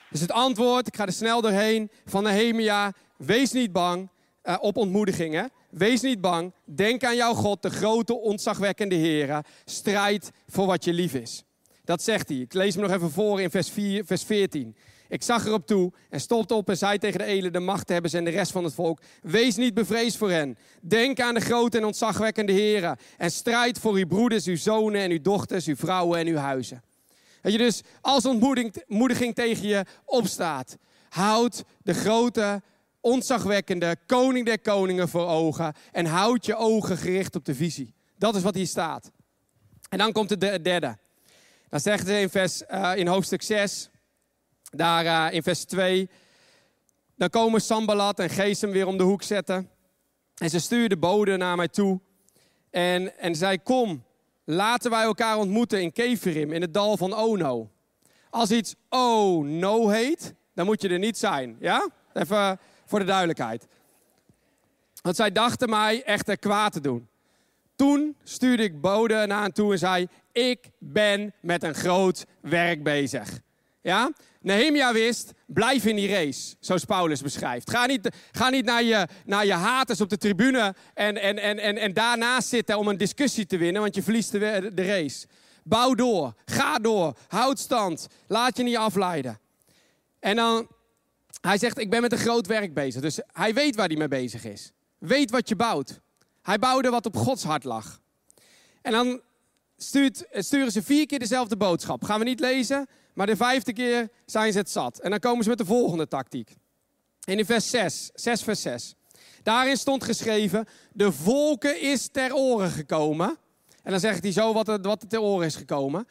[0.09, 2.93] Dus het antwoord, ik ga er snel doorheen, van Nehemia.
[3.17, 4.09] Wees niet bang
[4.43, 5.51] uh, op ontmoedigingen.
[5.69, 6.53] Wees niet bang.
[6.65, 9.45] Denk aan jouw God, de grote, ontzagwekkende Heer.
[9.65, 11.43] Strijd voor wat je lief is.
[11.83, 12.37] Dat zegt hij.
[12.37, 14.75] Ik lees hem nog even voor in vers, 4, vers 14.
[15.07, 18.23] Ik zag erop toe en stopte op en zei tegen de elen, de machthebbers en
[18.23, 20.57] de rest van het volk: Wees niet bevreesd voor hen.
[20.81, 22.97] Denk aan de grote en ontzagwekkende Heer.
[23.17, 26.83] En strijd voor uw broeders, uw zonen en uw dochters, uw vrouwen en uw huizen.
[27.41, 30.77] Dat je dus als ontmoediging tegen je opstaat.
[31.09, 32.61] Houd de grote,
[33.01, 35.73] ontzagwekkende koning der koningen voor ogen.
[35.91, 37.93] En houd je ogen gericht op de visie.
[38.17, 39.11] Dat is wat hier staat.
[39.89, 40.97] En dan komt het derde.
[41.69, 43.89] Dan zegt ze in, vers, uh, in hoofdstuk 6,
[44.69, 46.09] daar uh, in vers 2.
[47.15, 49.69] Dan komen Sambalat en Gesem weer om de hoek zetten.
[50.35, 51.99] En ze stuurde bode naar mij toe.
[52.69, 54.03] En, en zei, kom,
[54.45, 57.69] laten wij elkaar ontmoeten in Keverim, in het dal van Ono.
[58.29, 61.57] Als iets Oh No heet, dan moet je er niet zijn.
[61.59, 61.89] Ja?
[62.13, 63.67] Even voor de duidelijkheid.
[65.01, 67.07] Want zij dachten mij echt kwaad te doen.
[67.75, 72.83] Toen stuurde ik bode naar hen toe en zei: Ik ben met een groot werk
[72.83, 73.39] bezig.
[73.81, 74.11] Ja?
[74.41, 77.69] Nehemia wist, blijf in die race, zoals Paulus beschrijft.
[77.69, 81.59] Ga niet, ga niet naar, je, naar je haters op de tribune en, en, en,
[81.59, 85.27] en, en daarnaast zitten om een discussie te winnen, want je verliest de race.
[85.63, 89.39] Bouw door, ga door, houd stand, laat je niet afleiden.
[90.19, 90.67] En dan,
[91.41, 93.01] hij zegt, ik ben met een groot werk bezig.
[93.01, 94.71] Dus hij weet waar hij mee bezig is.
[94.97, 95.99] Weet wat je bouwt.
[96.41, 98.01] Hij bouwde wat op Gods hart lag.
[98.81, 99.21] En dan
[99.77, 102.03] stuurt, sturen ze vier keer dezelfde boodschap.
[102.03, 104.99] Gaan we niet lezen, maar de vijfde keer zijn ze het zat.
[104.99, 106.55] En dan komen ze met de volgende tactiek.
[107.23, 108.95] In vers 6, 6 vers 6.
[109.43, 113.37] Daarin stond geschreven, de volken is ter oren gekomen.
[113.83, 116.07] En dan zegt hij zo wat wat er ter oren is gekomen.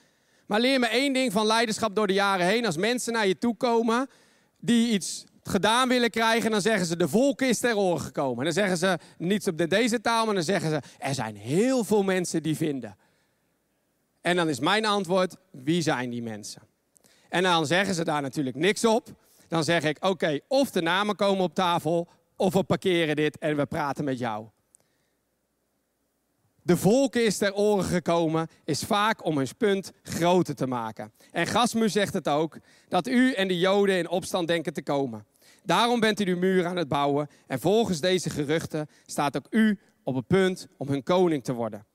[0.47, 2.67] Maar leer me één ding van leiderschap door de jaren heen.
[2.67, 4.09] Als mensen naar je toe komen
[4.61, 8.39] die iets gedaan willen krijgen, dan zeggen ze de volken is ter oren gekomen.
[8.39, 11.85] En dan zeggen ze niet op deze taal, maar dan zeggen ze er zijn heel
[11.85, 12.97] veel mensen die vinden.
[14.21, 16.63] En dan is mijn antwoord, wie zijn die mensen?
[17.29, 19.09] En dan zeggen ze daar natuurlijk niks op.
[19.49, 23.57] Dan zeg ik, oké, of de namen komen op tafel, of we parkeren dit en
[23.57, 24.47] we praten met jou.
[26.69, 31.13] De volken is ter oren gekomen, is vaak om hun punt groter te maken.
[31.31, 35.27] En Gasmus zegt het ook, dat u en de Joden in opstand denken te komen.
[35.63, 39.79] Daarom bent u de muur aan het bouwen en volgens deze geruchten staat ook u
[40.03, 41.87] op het punt om hun koning te worden.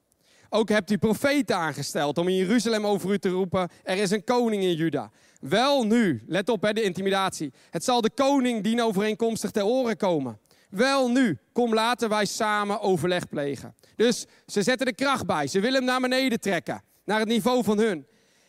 [0.50, 4.24] Ook hebt u profeten aangesteld om in Jeruzalem over u te roepen: er is een
[4.24, 5.12] koning in Juda.
[5.40, 7.54] Wel nu, let op hè, de intimidatie.
[7.70, 10.40] Het zal de koning dien overeenkomstig ter oren komen.
[10.74, 13.76] Wel nu, kom laten wij samen overleg plegen.
[13.96, 15.48] Dus ze zetten de kracht bij.
[15.48, 18.08] Ze willen hem naar beneden trekken, naar het niveau van hun.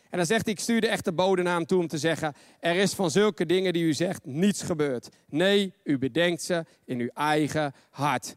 [0.09, 2.93] En dan zegt hij, ik stuur de echte bode toe om te zeggen, er is
[2.93, 5.09] van zulke dingen die u zegt niets gebeurd.
[5.29, 8.35] Nee, u bedenkt ze in uw eigen hart.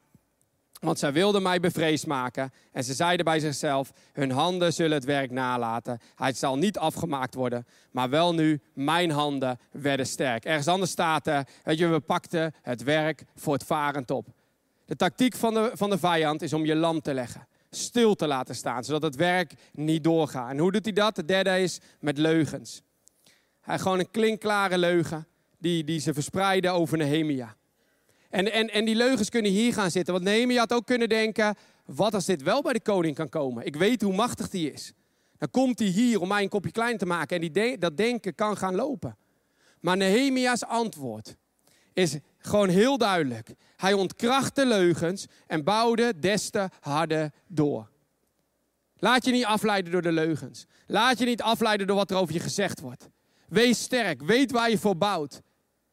[0.80, 2.52] Want zij wilden mij bevreesd maken.
[2.72, 5.98] En ze zeiden bij zichzelf: Hun handen zullen het werk nalaten.
[6.14, 7.66] Hij zal niet afgemaakt worden.
[7.90, 10.44] Maar wel nu, mijn handen werden sterk.
[10.44, 14.26] Ergens anders staat er: weet je, we pakten het werk voor het varend op.
[14.84, 17.46] De tactiek van de, van de vijand is om je lam te leggen.
[17.70, 20.50] Stil te laten staan, zodat het werk niet doorgaat.
[20.50, 21.16] En hoe doet hij dat?
[21.16, 22.82] De derde is met leugens.
[23.60, 25.26] Hij gewoon een klinkklare leugen
[25.58, 27.56] die, die ze verspreiden over Nehemia.
[28.28, 30.12] En, en, en die leugens kunnen hier gaan zitten.
[30.12, 33.66] Want Nehemia had ook kunnen denken, wat als dit wel bij de koning kan komen?
[33.66, 34.92] Ik weet hoe machtig die is.
[35.38, 37.40] Dan komt hij hier om mij een kopje klein te maken.
[37.40, 39.16] En die dat denken kan gaan lopen.
[39.80, 41.36] Maar Nehemia's antwoord
[41.92, 43.54] is gewoon heel duidelijk.
[43.76, 47.90] Hij ontkracht de leugens en bouwde des te harder door.
[48.96, 50.66] Laat je niet afleiden door de leugens.
[50.86, 53.08] Laat je niet afleiden door wat er over je gezegd wordt.
[53.48, 55.40] Wees sterk, weet waar je voor bouwt.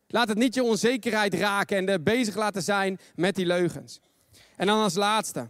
[0.08, 4.00] Laat het niet je onzekerheid raken en er bezig laten zijn met die leugens.
[4.56, 5.50] En dan als laatste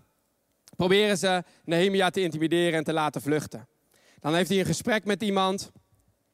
[0.76, 3.68] proberen ze Nehemia te intimideren en te laten vluchten.
[4.20, 5.72] Dan heeft hij een gesprek met iemand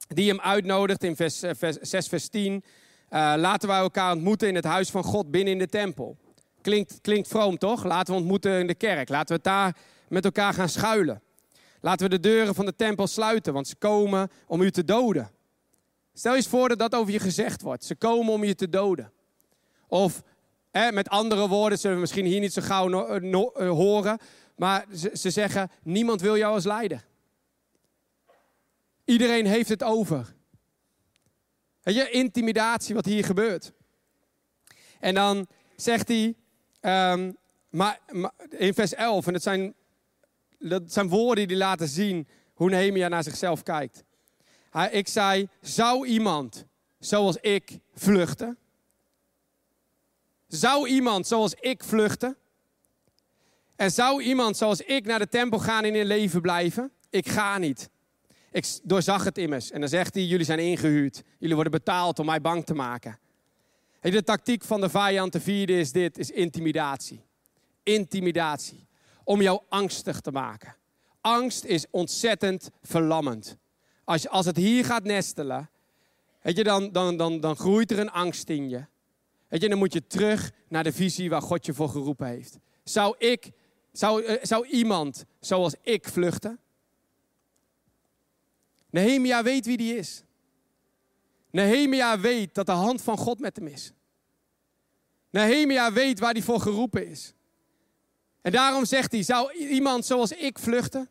[0.08, 2.54] die hem uitnodigt in vers, eh, vers 6 vers 10.
[2.54, 6.18] Uh, laten wij elkaar ontmoeten in het huis van God binnen in de tempel.
[6.62, 7.84] Klinkt, klinkt vroom toch?
[7.84, 9.10] Laten we ontmoeten in de kerk.
[9.10, 9.76] Laten we het daar
[10.08, 11.22] met elkaar gaan schuilen.
[11.82, 15.30] Laten we de deuren van de tempel sluiten, want ze komen om u te doden.
[16.14, 17.84] Stel je eens voor dat dat over je gezegd wordt.
[17.84, 19.12] Ze komen om je te doden.
[19.88, 20.24] Of
[20.72, 24.20] met andere woorden, zullen we misschien hier niet zo gauw eh, eh, horen.
[24.56, 27.06] Maar ze, ze zeggen, niemand wil jou als leider.
[29.06, 30.36] Iedereen heeft het over.
[31.82, 33.72] Je, intimidatie wat hier gebeurt.
[35.00, 36.36] En dan zegt hij,
[37.12, 37.38] um,
[37.70, 38.00] maar,
[38.50, 39.74] in vers 11, en dat zijn,
[40.60, 44.04] dat zijn woorden die laten zien hoe Nehemia naar zichzelf kijkt.
[44.92, 46.66] Ik zei, zou iemand
[47.00, 48.58] zoals ik vluchten?
[50.48, 52.38] Zou iemand zoals ik vluchten?
[53.76, 56.92] En zou iemand zoals ik naar de tempel gaan en in leven blijven?
[57.10, 57.90] Ik ga niet.
[58.52, 59.72] Ik doorzag het immers.
[59.72, 61.24] En dan zegt hij, jullie zijn ingehuurd.
[61.38, 63.20] Jullie worden betaald om mij bang te maken.
[64.00, 67.26] En de tactiek van de vijand, de is dit, is intimidatie.
[67.84, 68.88] Intimidatie.
[69.24, 70.76] Om jou angstig te maken.
[71.22, 73.58] Angst is ontzettend verlammend.
[74.04, 75.70] Als, als het hier gaat nestelen,
[76.42, 78.86] weet je, dan, dan, dan, dan groeit er een angst in je.
[79.50, 82.58] Je, dan moet je terug naar de visie waar God je voor geroepen heeft.
[82.84, 83.52] Zou ik,
[83.92, 86.60] zou, eh, zou iemand zoals ik vluchten?
[88.90, 90.24] Nehemia weet wie die is.
[91.50, 93.92] Nehemia weet dat de hand van God met hem is.
[95.30, 97.34] Nehemia weet waar hij voor geroepen is.
[98.42, 101.10] En daarom zegt hij, zou iemand zoals ik vluchten?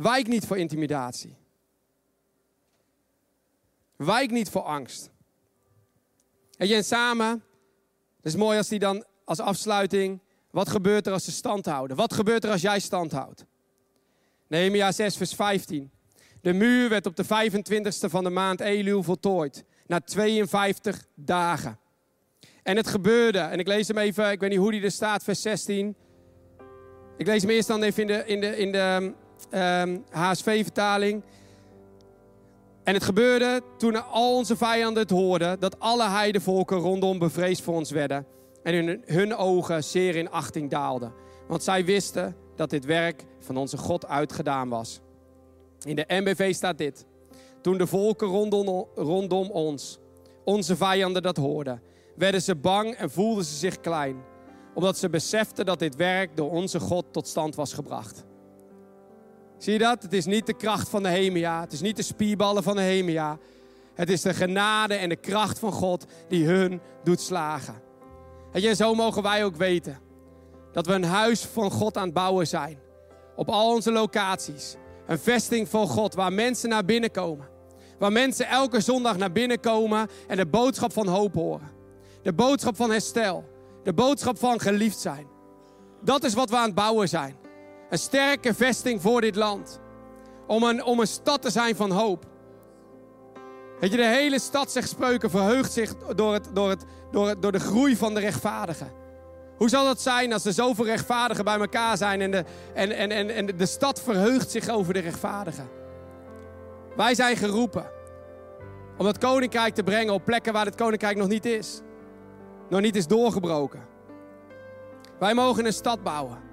[0.00, 1.36] Wijk niet voor intimidatie.
[3.96, 5.10] Wijk niet voor angst.
[6.56, 7.42] En je, samen,
[8.16, 11.96] het is mooi als die dan als afsluiting, wat gebeurt er als ze stand houden?
[11.96, 13.44] Wat gebeurt er als jij stand houdt?
[14.46, 15.90] Nehemia 6, vers 15.
[16.40, 19.64] De muur werd op de 25ste van de maand Elul voltooid.
[19.86, 21.78] Na 52 dagen.
[22.62, 25.24] En het gebeurde, en ik lees hem even, ik weet niet hoe die er staat,
[25.24, 25.96] vers 16.
[27.16, 29.14] Ik lees hem eerst dan even in de, in de
[29.54, 31.22] um, ehm, HSV-vertaling.
[32.84, 37.74] En het gebeurde toen al onze vijanden het hoorden, dat alle heidevolken rondom bevreesd voor
[37.74, 38.26] ons werden.
[38.62, 41.12] En in hun ogen zeer in achting daalden.
[41.48, 45.00] Want zij wisten dat dit werk van onze God uitgedaan was.
[45.84, 47.06] In de MBV staat dit.
[47.60, 49.98] Toen de volken rondom, rondom ons,
[50.44, 51.82] onze vijanden, dat hoorden,
[52.16, 54.16] werden ze bang en voelden ze zich klein.
[54.74, 58.24] Omdat ze beseften dat dit werk door onze God tot stand was gebracht.
[59.60, 60.02] Zie je dat?
[60.02, 61.60] Het is niet de kracht van de Hemia.
[61.60, 63.38] Het is niet de spierballen van de Hemia.
[63.94, 67.74] Het is de genade en de kracht van God die hun doet slagen.
[68.52, 69.98] En zo mogen wij ook weten
[70.72, 72.78] dat we een huis van God aan het bouwen zijn.
[73.36, 74.76] Op al onze locaties.
[75.06, 77.48] Een vesting van God waar mensen naar binnen komen.
[77.98, 81.70] Waar mensen elke zondag naar binnen komen en de boodschap van hoop horen.
[82.22, 83.44] De boodschap van herstel.
[83.82, 85.26] De boodschap van geliefd zijn.
[86.02, 87.39] Dat is wat we aan het bouwen zijn.
[87.90, 89.80] Een sterke vesting voor dit land.
[90.46, 92.24] Om een, om een stad te zijn van hoop.
[93.80, 97.42] Weet je, de hele stad, zegt spreuken, verheugt zich door, het, door, het, door, het,
[97.42, 98.92] door de groei van de rechtvaardigen.
[99.56, 103.10] Hoe zal dat zijn als er zoveel rechtvaardigen bij elkaar zijn en de, en, en,
[103.10, 105.68] en, en de stad verheugt zich over de rechtvaardigen?
[106.96, 107.90] Wij zijn geroepen
[108.98, 111.80] om dat koninkrijk te brengen op plekken waar het koninkrijk nog niet is.
[112.68, 113.86] Nog niet is doorgebroken.
[115.18, 116.49] Wij mogen een stad bouwen.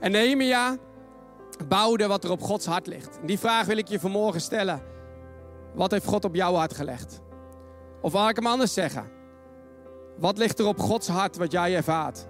[0.00, 0.76] En Nehemia
[1.68, 3.18] bouwde wat er op Gods hart ligt.
[3.24, 4.82] Die vraag wil ik je vanmorgen stellen.
[5.74, 7.20] Wat heeft God op jouw hart gelegd?
[8.00, 9.10] Of waar ik hem anders zeggen?
[10.18, 12.26] Wat ligt er op Gods hart wat jij ervaart?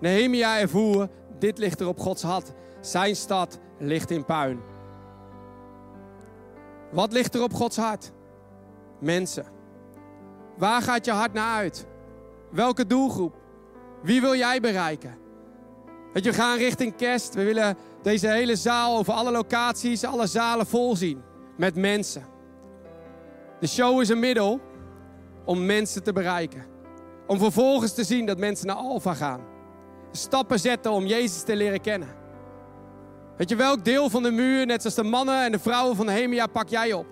[0.00, 2.52] Nehemia ervoer, dit ligt er op Gods hart.
[2.80, 4.60] Zijn stad ligt in puin.
[6.90, 8.12] Wat ligt er op Gods hart?
[9.00, 9.46] Mensen.
[10.56, 11.86] Waar gaat je hart naar uit?
[12.50, 13.34] Welke doelgroep?
[14.02, 15.18] Wie wil jij bereiken?
[16.14, 17.34] Weet je, we gaan richting kerst.
[17.34, 21.22] We willen deze hele zaal over alle locaties, alle zalen vol zien.
[21.56, 22.24] Met mensen.
[23.60, 24.60] De show is een middel
[25.44, 26.66] om mensen te bereiken.
[27.26, 29.40] Om vervolgens te zien dat mensen naar Alfa gaan.
[30.12, 32.08] Stappen zetten om Jezus te leren kennen.
[33.36, 36.08] Weet je welk deel van de muur, net zoals de mannen en de vrouwen van
[36.08, 37.06] Hemia, pak jij op?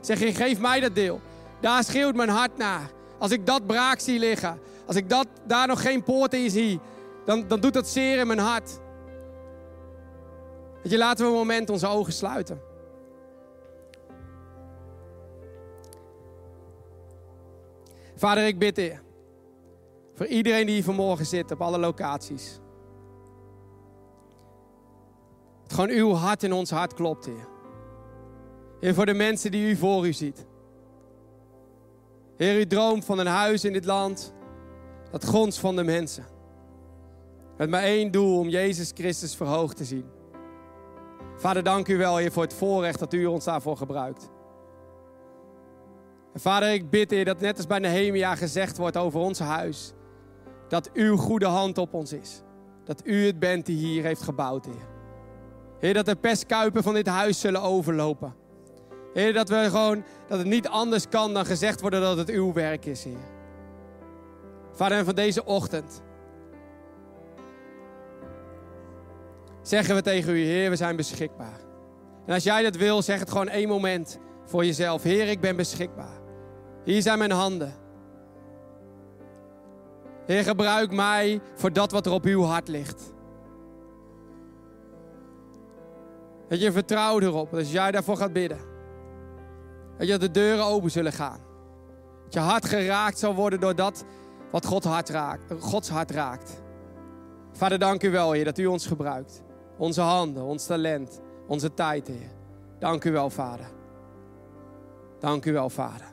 [0.00, 1.20] Zeg je, geef mij dat deel.
[1.60, 2.90] Daar schreeuwt mijn hart naar.
[3.18, 6.80] Als ik dat braak zie liggen, als ik dat, daar nog geen poort in zie,
[7.24, 8.80] dan, dan doet dat zeer in mijn hart.
[10.82, 12.60] Je, laten we een moment onze ogen sluiten.
[18.16, 18.96] Vader, ik bid je.
[20.14, 22.60] Voor iedereen die hier vanmorgen zit, op alle locaties.
[25.62, 27.48] Dat gewoon uw hart in ons hart klopt, Heer.
[28.80, 30.46] Heer, voor de mensen die u voor u ziet.
[32.36, 34.34] Heer, u droomt van een huis in dit land.
[35.10, 36.24] Dat gonst van de mensen.
[37.60, 40.04] Met maar één doel, om Jezus Christus verhoogd te zien.
[41.36, 44.30] Vader, dank u wel, Heer, voor het voorrecht dat u ons daarvoor gebruikt.
[46.32, 49.92] En vader, ik bid, Heer, dat net als bij Nehemia gezegd wordt over ons huis,
[50.68, 52.42] dat uw goede hand op ons is.
[52.84, 54.88] Dat u het bent die hier heeft gebouwd, Heer.
[55.78, 58.34] Heer, dat de pestkuipen van dit huis zullen overlopen.
[59.12, 62.52] Heer, dat, we gewoon, dat het niet anders kan dan gezegd worden dat het uw
[62.52, 63.28] werk is, Heer.
[64.72, 66.02] Vader, en van deze ochtend
[69.70, 71.60] zeggen we tegen u, Heer, we zijn beschikbaar.
[72.26, 75.02] En als jij dat wil, zeg het gewoon één moment voor jezelf.
[75.02, 76.20] Heer, ik ben beschikbaar.
[76.84, 77.74] Hier zijn mijn handen.
[80.26, 83.12] Heer, gebruik mij voor dat wat er op uw hart ligt.
[86.48, 88.58] Dat je vertrouwt erop, dat als jij daarvoor gaat bidden,
[89.98, 91.40] dat je de deuren open zullen gaan.
[92.24, 94.04] Dat je hart geraakt zal worden door dat
[94.50, 96.62] wat God hart raakt, Gods hart raakt.
[97.52, 99.42] Vader, dank u wel, Heer, dat u ons gebruikt.
[99.80, 102.30] Onze handen, ons talent, onze tijd, Heer.
[102.78, 103.70] Dank u wel, Vader.
[105.18, 106.09] Dank u wel, Vader.